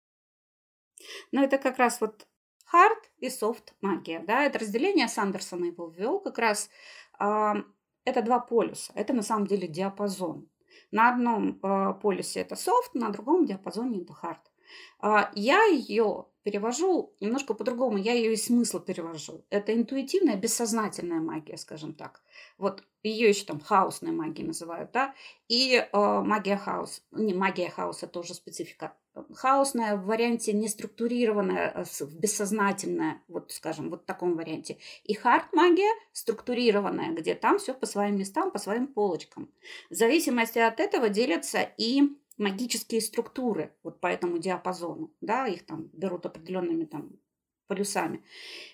[1.33, 2.27] Ну, это как раз вот
[2.73, 4.21] hard и soft магия.
[4.21, 4.45] Да?
[4.45, 6.69] Это разделение Сандерсона его ввел как раз.
[7.19, 7.55] Э,
[8.05, 8.93] это два полюса.
[8.95, 10.49] Это на самом деле диапазон.
[10.91, 14.41] На одном э, полюсе это софт, на другом диапазоне это хард.
[15.01, 19.45] А, я ее перевожу немножко по-другому, я ее из смысла перевожу.
[19.51, 22.23] Это интуитивная, бессознательная магия, скажем так.
[22.59, 25.15] Вот ее еще там хаосной магией называют, да,
[25.49, 28.97] и э, магия хаос, не магия хаоса тоже специфика.
[29.35, 34.79] Хаосная в варианте неструктурированная, э, бессознательная, вот скажем, вот в таком варианте.
[35.03, 39.51] И хард магия структурированная, где там все по своим местам, по своим полочкам.
[39.91, 42.03] В зависимости от этого делятся и
[42.39, 47.11] магические структуры вот по этому диапазону, да, их там берут определенными там
[47.67, 48.25] полюсами.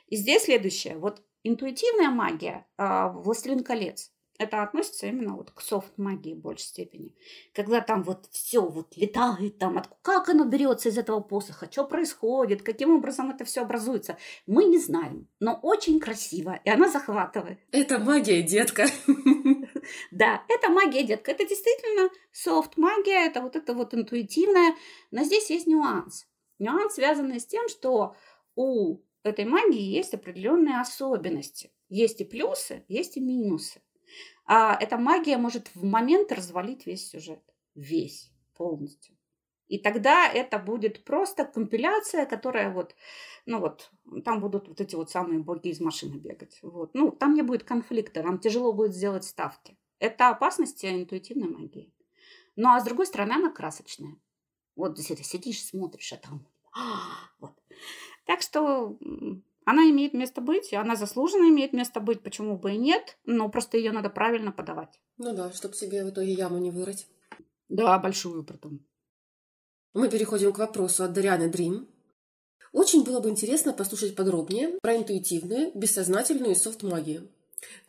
[0.09, 6.35] И здесь следующее, вот интуитивная магия, э, Властелин колец, это относится именно вот к софт-магии
[6.35, 7.15] в большей степени.
[7.55, 11.85] Когда там вот все вот летает, там, от, как оно берется из этого посоха, что
[11.85, 15.29] происходит, каким образом это все образуется, мы не знаем.
[15.41, 17.59] Но очень красиво, и она захватывает.
[17.73, 18.87] Это магия, детка.
[20.11, 21.31] Да, это магия, детка.
[21.31, 24.75] Это действительно софт-магия, это вот это вот интуитивная.
[25.13, 26.27] Но здесь есть нюанс.
[26.59, 28.17] Нюанс, связанный с тем, что
[28.57, 31.71] у этой магии есть определенные особенности.
[31.89, 33.81] Есть и плюсы, есть и минусы.
[34.47, 37.43] А эта магия может в момент развалить весь сюжет.
[37.75, 39.17] Весь, полностью.
[39.69, 42.95] И тогда это будет просто компиляция, которая вот,
[43.47, 43.91] ну вот,
[44.25, 46.59] там будут вот эти вот самые боги из машины бегать.
[46.63, 46.95] Вот.
[46.95, 49.77] Ну, там не будет конфликта, нам тяжело будет сделать ставки.
[49.99, 51.93] Это опасности интуитивной магии.
[52.55, 54.17] Ну, а с другой стороны, она красочная.
[54.77, 56.47] Вот сидишь, смотришь, а там...
[57.41, 57.55] Вот.
[58.25, 58.99] Так что
[59.67, 63.77] она имеет место быть, она заслуженно имеет место быть, почему бы и нет, но просто
[63.77, 65.01] ее надо правильно подавать.
[65.19, 67.09] Ну да, чтобы себе в итоге яму не вырыть.
[67.69, 68.87] Да, большую потом.
[69.93, 71.89] Мы переходим к вопросу от Дарианы Дрим.
[72.73, 77.29] Очень было бы интересно послушать подробнее про интуитивную, бессознательную софт-магию.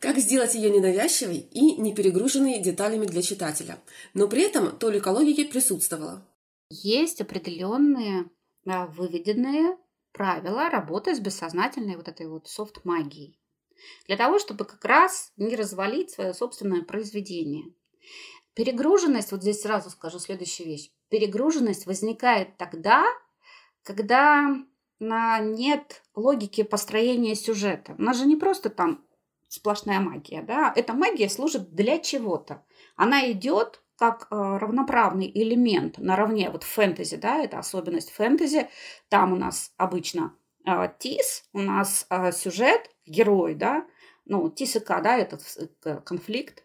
[0.00, 3.78] Как сделать ее ненавязчивой и не перегруженной деталями для читателя,
[4.14, 6.26] но при этом толика логики присутствовала.
[6.70, 8.28] Есть определенные
[8.64, 9.76] выведенные
[10.18, 13.38] правила работы с бессознательной вот этой вот софт-магией.
[14.06, 17.72] Для того, чтобы как раз не развалить свое собственное произведение.
[18.54, 20.90] Перегруженность, вот здесь сразу скажу следующую вещь.
[21.08, 23.06] Перегруженность возникает тогда,
[23.84, 24.56] когда
[24.98, 27.94] нет логики построения сюжета.
[27.96, 29.04] У нас же не просто там
[29.46, 32.64] сплошная магия, да, эта магия служит для чего-то.
[32.96, 38.68] Она идет как э, равноправный элемент наравне вот фэнтези, да, это особенность фэнтези.
[39.08, 43.86] Там у нас обычно э, тис, у нас э, сюжет, герой, да,
[44.24, 45.42] ну, тис и к, да, этот
[46.04, 46.64] конфликт,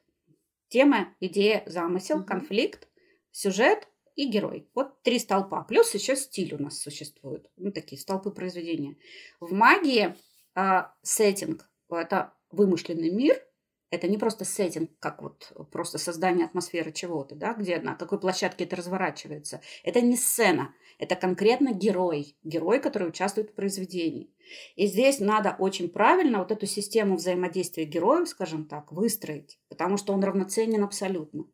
[0.67, 2.25] тема, идея, замысел, mm-hmm.
[2.25, 2.87] конфликт,
[3.31, 4.69] сюжет и герой.
[4.75, 5.63] Вот три столпа.
[5.63, 7.49] Плюс еще стиль у нас существует.
[7.57, 8.95] Ну, такие столпы произведения.
[9.39, 10.15] В магии
[10.55, 13.41] э, сеттинг– это вымышленный мир–
[13.93, 18.63] это не просто сеттинг, как вот просто создание атмосферы чего-то, да, где на какой площадке
[18.63, 19.61] это разворачивается.
[19.83, 24.33] Это не сцена, это конкретно герой, герой, который участвует в произведении.
[24.75, 30.13] И здесь надо очень правильно вот эту систему взаимодействия героев, скажем так, выстроить, потому что
[30.13, 31.45] он равноценен абсолютно.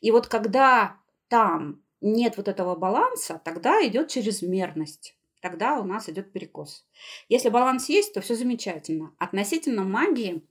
[0.00, 0.96] И вот когда
[1.28, 6.86] там нет вот этого баланса, тогда идет чрезмерность тогда у нас идет перекос.
[7.28, 9.12] Если баланс есть, то все замечательно.
[9.18, 10.46] Относительно магии,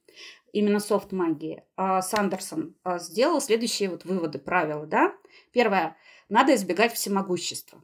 [0.52, 4.86] именно софт-магии, а, Сандерсон а, сделал следующие вот выводы, правила.
[4.86, 5.14] Да?
[5.52, 5.98] Первое.
[6.30, 7.84] Надо избегать всемогущества.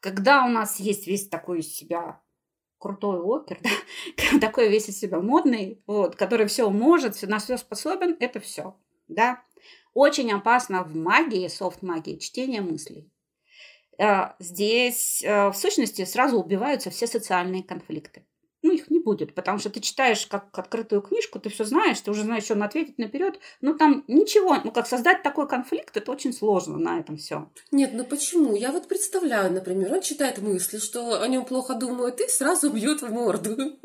[0.00, 2.20] Когда у нас есть весь такой из себя
[2.78, 3.58] крутой опер,
[4.32, 8.76] да, такой весь из себя модный, вот, который все может, на все способен, это все.
[9.08, 9.42] Да?
[9.94, 13.10] Очень опасно в магии, софт-магии, чтение мыслей.
[13.98, 18.26] А, здесь в сущности сразу убиваются все социальные конфликты
[18.64, 22.10] ну, их не будет, потому что ты читаешь как открытую книжку, ты все знаешь, ты
[22.10, 23.38] уже знаешь, что он ответит наперед.
[23.60, 27.50] Ну, там ничего, ну, как создать такой конфликт, это очень сложно на этом все.
[27.70, 28.56] Нет, ну почему?
[28.56, 33.02] Я вот представляю, например, он читает мысли, что о нем плохо думают, и сразу бьет
[33.02, 33.76] в морду.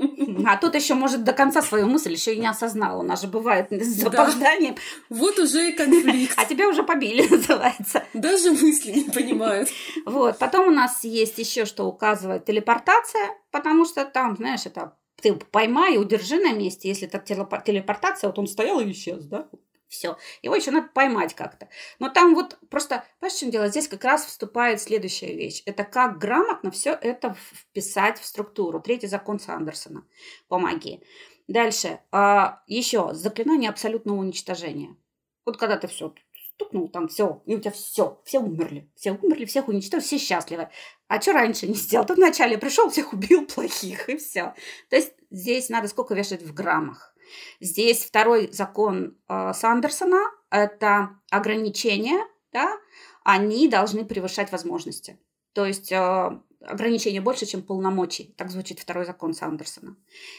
[0.47, 3.01] А тут еще, может, до конца свою мысль еще и не осознал.
[3.01, 4.75] У нас же бывает с запозданием.
[4.75, 5.17] Да.
[5.17, 6.33] Вот уже и конфликт.
[6.37, 8.03] А тебя уже побили, называется.
[8.13, 9.69] Даже мысли не понимают.
[10.05, 10.37] Вот.
[10.37, 15.97] Потом у нас есть еще, что указывает телепортация потому что там, знаешь, это ты поймай
[15.97, 19.49] удержи на месте, если это телепортация, вот он стоял и исчез, да?
[19.89, 20.17] Все.
[20.43, 21.67] Его еще надо поймать как-то.
[21.97, 23.67] Но там вот просто, понимаешь, в чем дело?
[23.69, 25.63] Здесь как раз вступает следующая вещь.
[25.65, 28.79] Это как грамотно все это вписать в структуру.
[28.79, 30.05] Третий закон Сандерсона
[30.47, 31.03] по магии.
[31.47, 31.99] Дальше.
[32.11, 34.95] А, еще заклинание абсолютного уничтожения.
[35.43, 36.13] Вот когда ты все
[36.59, 38.91] стукнул там, все, и у тебя все, все умерли.
[38.95, 40.69] Все умерли, всех уничтожили, все счастливы.
[41.07, 42.05] А что раньше не сделал?
[42.05, 44.53] Ты вначале пришел, всех убил плохих, и все.
[44.89, 47.15] То есть здесь надо сколько вешать в граммах.
[47.61, 50.19] Здесь второй закон э, Сандерсона–
[50.49, 52.19] это ограничения,
[52.51, 52.77] да,
[53.23, 55.19] они должны превышать возможности.
[55.53, 58.33] То есть э, ограничения больше, чем полномочий.
[58.37, 59.95] Так звучит второй закон Сандерсона.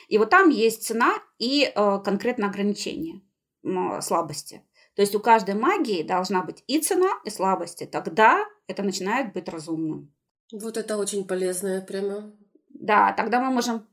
[0.09, 3.22] И вот там есть цена и э, конкретно ограничения
[3.62, 4.64] э, слабости.
[4.94, 7.87] То есть у каждой магии должна быть и цена, и слабости.
[7.87, 10.12] Тогда это начинает быть разумным.
[10.53, 12.33] Вот это очень полезное прямо.
[12.68, 13.87] Да, тогда мы можем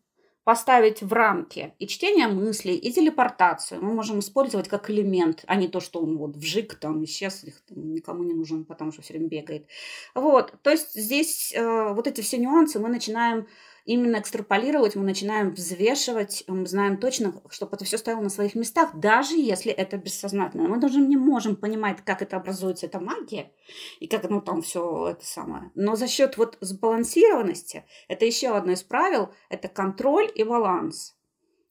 [0.47, 3.83] поставить в рамки и чтение мыслей, и телепортацию.
[3.83, 7.59] Мы можем использовать как элемент, а не то, что он вот вжик, там, исчез, их
[7.65, 9.67] там, никому не нужен, потому что все время бегает.
[10.15, 13.45] Вот, то есть здесь э, вот эти все нюансы мы начинаем
[13.87, 18.93] именно экстраполировать, мы начинаем взвешивать, мы знаем точно, чтобы это все стояло на своих местах,
[18.93, 20.67] даже если это бессознательно.
[20.67, 23.51] Мы даже не можем понимать, как это образуется, эта магия,
[23.99, 25.71] и как ну, там все это самое.
[25.73, 31.15] Но за счет вот сбалансированности, это еще одно из правил, это контроль и баланс.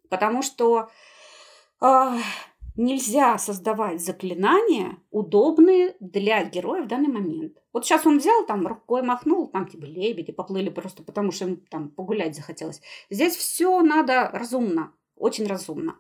[0.09, 0.88] Потому что
[1.83, 2.18] э,
[2.77, 7.59] нельзя создавать заклинания, удобные для героя в данный момент.
[7.73, 11.57] Вот сейчас он взял, там рукой махнул, там типа лебеди поплыли просто потому, что им
[11.57, 12.81] там погулять захотелось.
[13.11, 15.97] Здесь все надо разумно, очень разумно.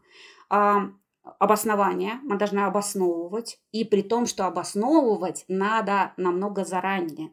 [0.48, 0.90] А,
[1.38, 7.32] обоснование мы должны обосновывать, и при том, что обосновывать надо намного заранее.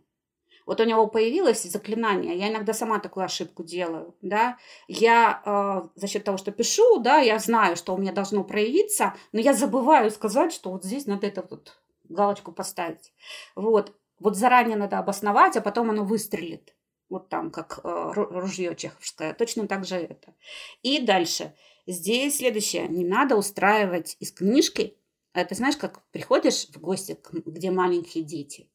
[0.65, 6.08] Вот у него появилось заклинание, я иногда сама такую ошибку делаю, да, я э, за
[6.08, 10.12] счет того, что пишу, да, я знаю, что у меня должно проявиться, но я забываю
[10.12, 11.78] сказать, что вот здесь надо это вот
[12.10, 13.13] галочку поставить.
[13.56, 13.93] Вот.
[14.19, 16.76] Вот заранее надо обосновать, а потом оно выстрелит.
[17.10, 19.34] Вот там, как э, ружье чеховское.
[19.34, 20.34] Точно так же это.
[20.82, 21.54] И дальше.
[21.86, 22.88] Здесь следующее.
[22.88, 24.97] Не надо устраивать из книжки.
[25.34, 28.69] Это знаешь, как приходишь в гости, где маленькие дети.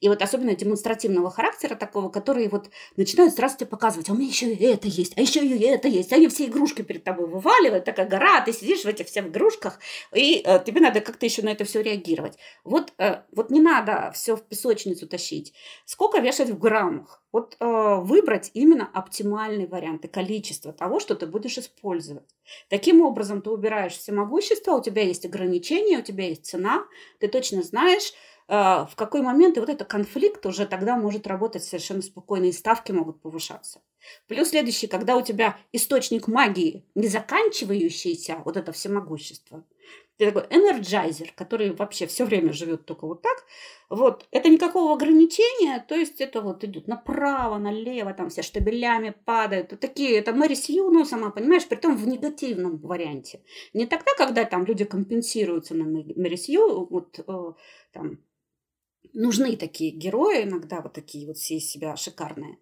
[0.00, 4.28] И вот особенно демонстративного характера такого, которые вот начинают сразу тебе показывать, а у меня
[4.28, 6.12] еще и это есть, а еще и это есть.
[6.12, 9.78] Они все игрушки перед тобой вываливают, такая гора, ты сидишь в этих всех игрушках,
[10.14, 12.38] и э, тебе надо как-то еще на это все реагировать.
[12.64, 15.52] Вот, э, вот не надо все в песочницу тащить.
[15.84, 17.22] Сколько вешать в граммах?
[17.32, 22.28] Вот э, выбрать именно оптимальный вариант и количество того, что ты будешь использовать.
[22.68, 26.84] Таким образом, ты убираешь всемогущество, у тебя есть ограничения, у тебя есть цена,
[27.18, 31.64] ты точно знаешь, а, в какой момент и вот этот конфликт уже тогда может работать
[31.64, 33.80] совершенно спокойно, и ставки могут повышаться.
[34.26, 39.64] Плюс следующий, когда у тебя источник магии не заканчивающийся, вот это всемогущество,
[40.16, 43.44] ты такой энерджайзер, который вообще все время живет только вот так.
[43.90, 49.72] Вот, это никакого ограничения, то есть это вот идет направо, налево, там все штабелями падают.
[49.72, 53.42] Вот такие, это Мэри Сью, ну, сама понимаешь, при том в негативном варианте.
[53.72, 57.52] Не тогда, когда там люди компенсируются на Мэри Сью, вот э,
[57.92, 58.18] там
[59.14, 62.58] нужны такие герои иногда, вот такие вот все из себя шикарные.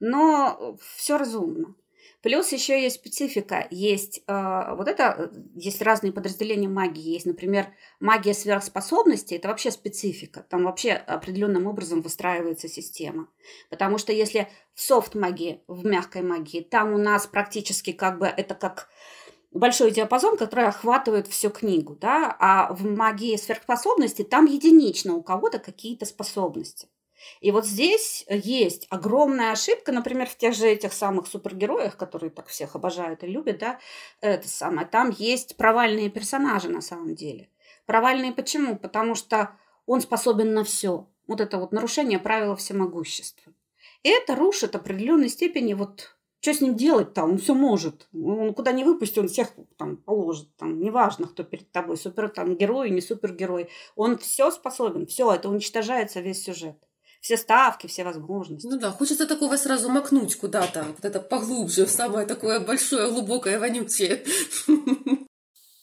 [0.00, 1.74] Но все разумно.
[2.24, 3.66] Плюс еще есть специфика.
[3.70, 7.12] Есть э, вот это, есть разные подразделения магии.
[7.12, 7.66] Есть, например,
[8.00, 9.36] магия сверхспособностей.
[9.36, 10.42] Это вообще специфика.
[10.48, 13.28] Там вообще определенным образом выстраивается система.
[13.68, 18.54] Потому что если в софт-магии, в мягкой магии, там у нас практически как бы это
[18.54, 18.88] как
[19.58, 25.58] большой диапазон, который охватывает всю книгу, да, а в магии сверхспособности там единично у кого-то
[25.58, 26.88] какие-то способности.
[27.40, 32.48] И вот здесь есть огромная ошибка, например, в тех же этих самых супергероях, которые так
[32.48, 33.78] всех обожают и любят, да,
[34.20, 37.48] это самое, там есть провальные персонажи на самом деле.
[37.86, 38.76] Провальные почему?
[38.76, 41.06] Потому что он способен на все.
[41.26, 43.52] Вот это вот нарушение правила всемогущества.
[44.02, 46.13] И это рушит определенной степени вот
[46.44, 47.24] что с ним делать-то?
[47.24, 48.06] Он все может.
[48.12, 50.54] Он куда не выпустит, он всех там положит.
[50.58, 53.70] Там, неважно, кто перед тобой, супер там герой, не супергерой.
[53.96, 56.76] Он все способен, все, это уничтожается весь сюжет.
[57.22, 58.66] Все ставки, все возможности.
[58.66, 63.58] Ну да, хочется такого сразу макнуть куда-то, вот это поглубже, в самое такое большое, глубокое,
[63.58, 64.22] вонючее.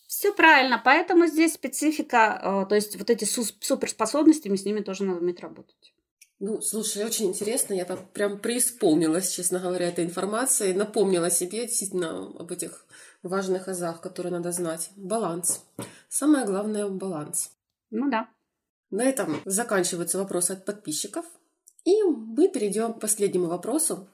[0.05, 5.21] Все правильно, поэтому здесь специфика, э, то есть вот эти суперспособности, с ними тоже надо
[5.21, 5.95] уметь работать.
[6.43, 7.75] Ну, слушай, очень интересно.
[7.75, 10.73] Я там прям преисполнилась, честно говоря, этой информацией.
[10.73, 12.87] Напомнила себе действительно об этих
[13.21, 14.89] важных азах, которые надо знать.
[14.95, 15.63] Баланс.
[16.09, 17.51] Самое главное– баланс.
[17.91, 18.27] Ну да.
[18.89, 21.25] На этом заканчиваются вопросы от подписчиков.
[21.83, 24.09] И мы перейдем к последнему вопросу.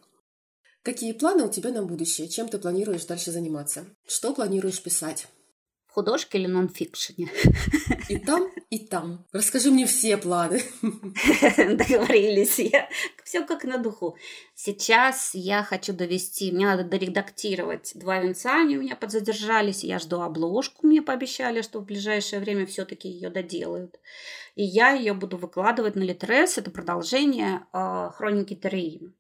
[0.84, 2.28] Какие планы у тебя на будущее?
[2.28, 3.86] Чем ты планируешь дальше заниматься?
[4.06, 5.28] Что планируешь писать?
[5.98, 7.28] Художке или нонфикшене?
[8.08, 9.26] И там, и там.
[9.32, 10.62] Расскажи мне все планы.
[11.58, 12.60] Договорились.
[12.60, 12.88] Я
[13.24, 14.16] все как на духу.
[14.54, 19.84] Сейчас я хочу довести, мне надо доредактировать два венца, они у меня подзадержались.
[19.84, 24.00] Я жду обложку, мне пообещали, что в ближайшее время все-таки ее доделают.
[24.54, 26.60] И я ее буду выкладывать на Литрес.
[26.60, 29.14] Это продолжение э, Хроники Терриима.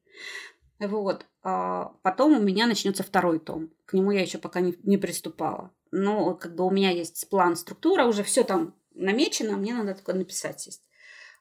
[0.80, 1.26] Вот.
[1.50, 3.70] А потом у меня начнется второй том.
[3.86, 7.56] К нему я еще пока не, не приступала но как бы у меня есть план,
[7.56, 10.84] структура, уже все там намечено, мне надо только написать есть.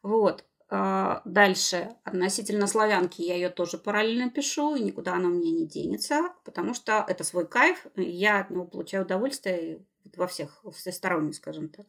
[0.02, 0.44] Вот.
[0.68, 5.66] А, дальше, относительно славянки, я ее тоже параллельно пишу, и никуда она у меня не
[5.66, 9.84] денется, потому что это свой кайф, я от него получаю удовольствие
[10.16, 11.86] во всех, всесторонне, скажем так.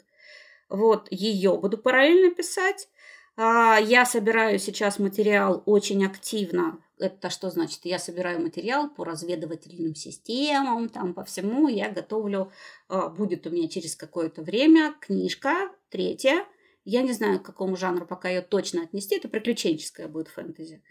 [0.69, 2.89] Вот, ее буду параллельно писать.
[3.37, 7.81] А, я собираю сейчас материал очень активно это что значит?
[7.83, 11.67] Я собираю материал по разведывательным системам, там по всему.
[11.67, 12.51] Я готовлю,
[12.87, 16.45] а, будет у меня через какое-то время книжка, третья.
[16.85, 19.15] Я не знаю, к какому жанру пока ее точно отнести.
[19.15, 20.81] Это приключенческая будет фэнтези.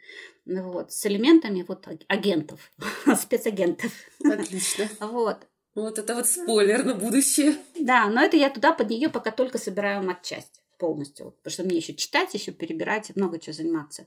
[0.45, 2.71] Вот, с элементами вот агентов,
[3.17, 3.93] спецагентов.
[4.25, 4.89] Отлично.
[5.01, 5.47] Вот.
[5.75, 7.57] Вот это вот спойлер на будущее.
[7.79, 11.77] Да, но это я туда под нее пока только собираю матчасть полностью, потому что мне
[11.77, 14.07] еще читать, еще перебирать, много чего заниматься.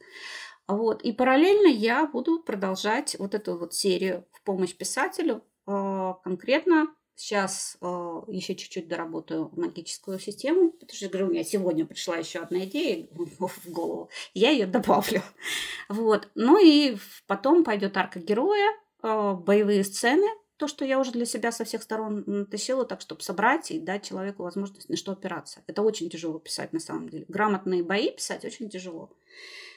[0.67, 1.01] Вот.
[1.01, 5.43] И параллельно я буду продолжать вот эту вот серию в помощь писателю.
[5.65, 11.85] А, конкретно сейчас а, еще чуть-чуть доработаю магическую систему, потому что, говорю, у меня сегодня
[11.85, 15.21] пришла еще одна идея в голову, я ее добавлю.
[15.89, 16.29] Вот.
[16.35, 18.69] Ну и потом пойдет арка героя,
[19.01, 20.27] а, боевые сцены,
[20.59, 24.03] то, что я уже для себя со всех сторон натащила, так, чтобы собрать и дать
[24.03, 25.61] человеку возможность на что опираться.
[25.67, 27.25] Это очень тяжело писать на самом деле.
[27.29, 29.09] Грамотные бои писать очень тяжело.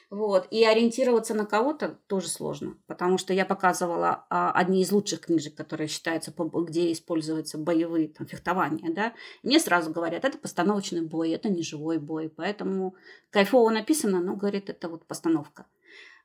[0.09, 0.45] Вот.
[0.51, 5.55] И ориентироваться на кого-то тоже сложно, потому что я показывала а, одни из лучших книжек,
[5.55, 8.93] которые считаются, где используются боевые там, фехтования.
[8.93, 9.13] Да?
[9.41, 12.95] Мне сразу говорят, это постановочный бой, это не живой бой, поэтому
[13.29, 15.65] кайфово написано, но, говорит, это вот постановка.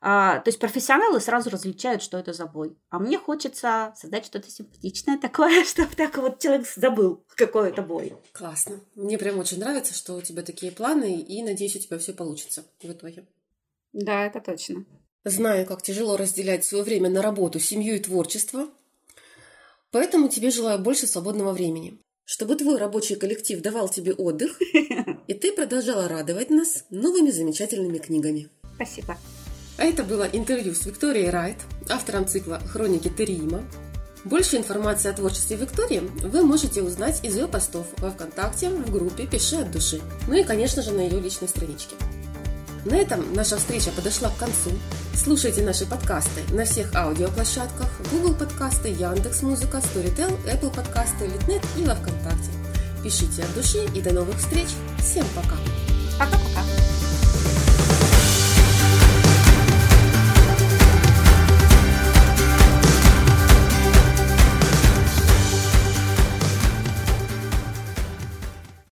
[0.00, 2.76] А, то есть профессионалы сразу различают, что это за бой.
[2.88, 8.14] А мне хочется создать что-то симпатичное такое, чтобы так вот человек забыл, какой это бой.
[8.32, 8.80] Классно.
[8.94, 12.64] Мне прям очень нравится, что у тебя такие планы, и надеюсь, у тебя все получится
[12.80, 13.26] в итоге.
[13.92, 14.84] Да, это точно.
[15.24, 18.68] Знаю, как тяжело разделять свое время на работу, семью и творчество.
[19.90, 21.98] Поэтому тебе желаю больше свободного времени.
[22.24, 24.60] Чтобы твой рабочий коллектив давал тебе отдых,
[25.26, 28.50] и ты продолжала радовать нас новыми замечательными книгами.
[28.76, 29.16] Спасибо.
[29.78, 31.56] А это было интервью с Викторией Райт,
[31.88, 33.62] автором цикла «Хроники Терима».
[34.24, 39.26] Больше информации о творчестве Виктории вы можете узнать из ее постов во Вконтакте в группе
[39.26, 41.94] «Пиши от души», ну и, конечно же, на ее личной страничке.
[42.84, 44.70] На этом наша встреча подошла к концу.
[45.14, 51.84] Слушайте наши подкасты на всех аудиоплощадках Google подкасты, Яндекс Музыка, Storytel, Apple подкасты, Литнет и
[51.84, 52.50] во Вконтакте.
[53.04, 54.68] Пишите от души и до новых встреч.
[54.98, 55.56] Всем пока.
[56.18, 56.67] Пока-пока.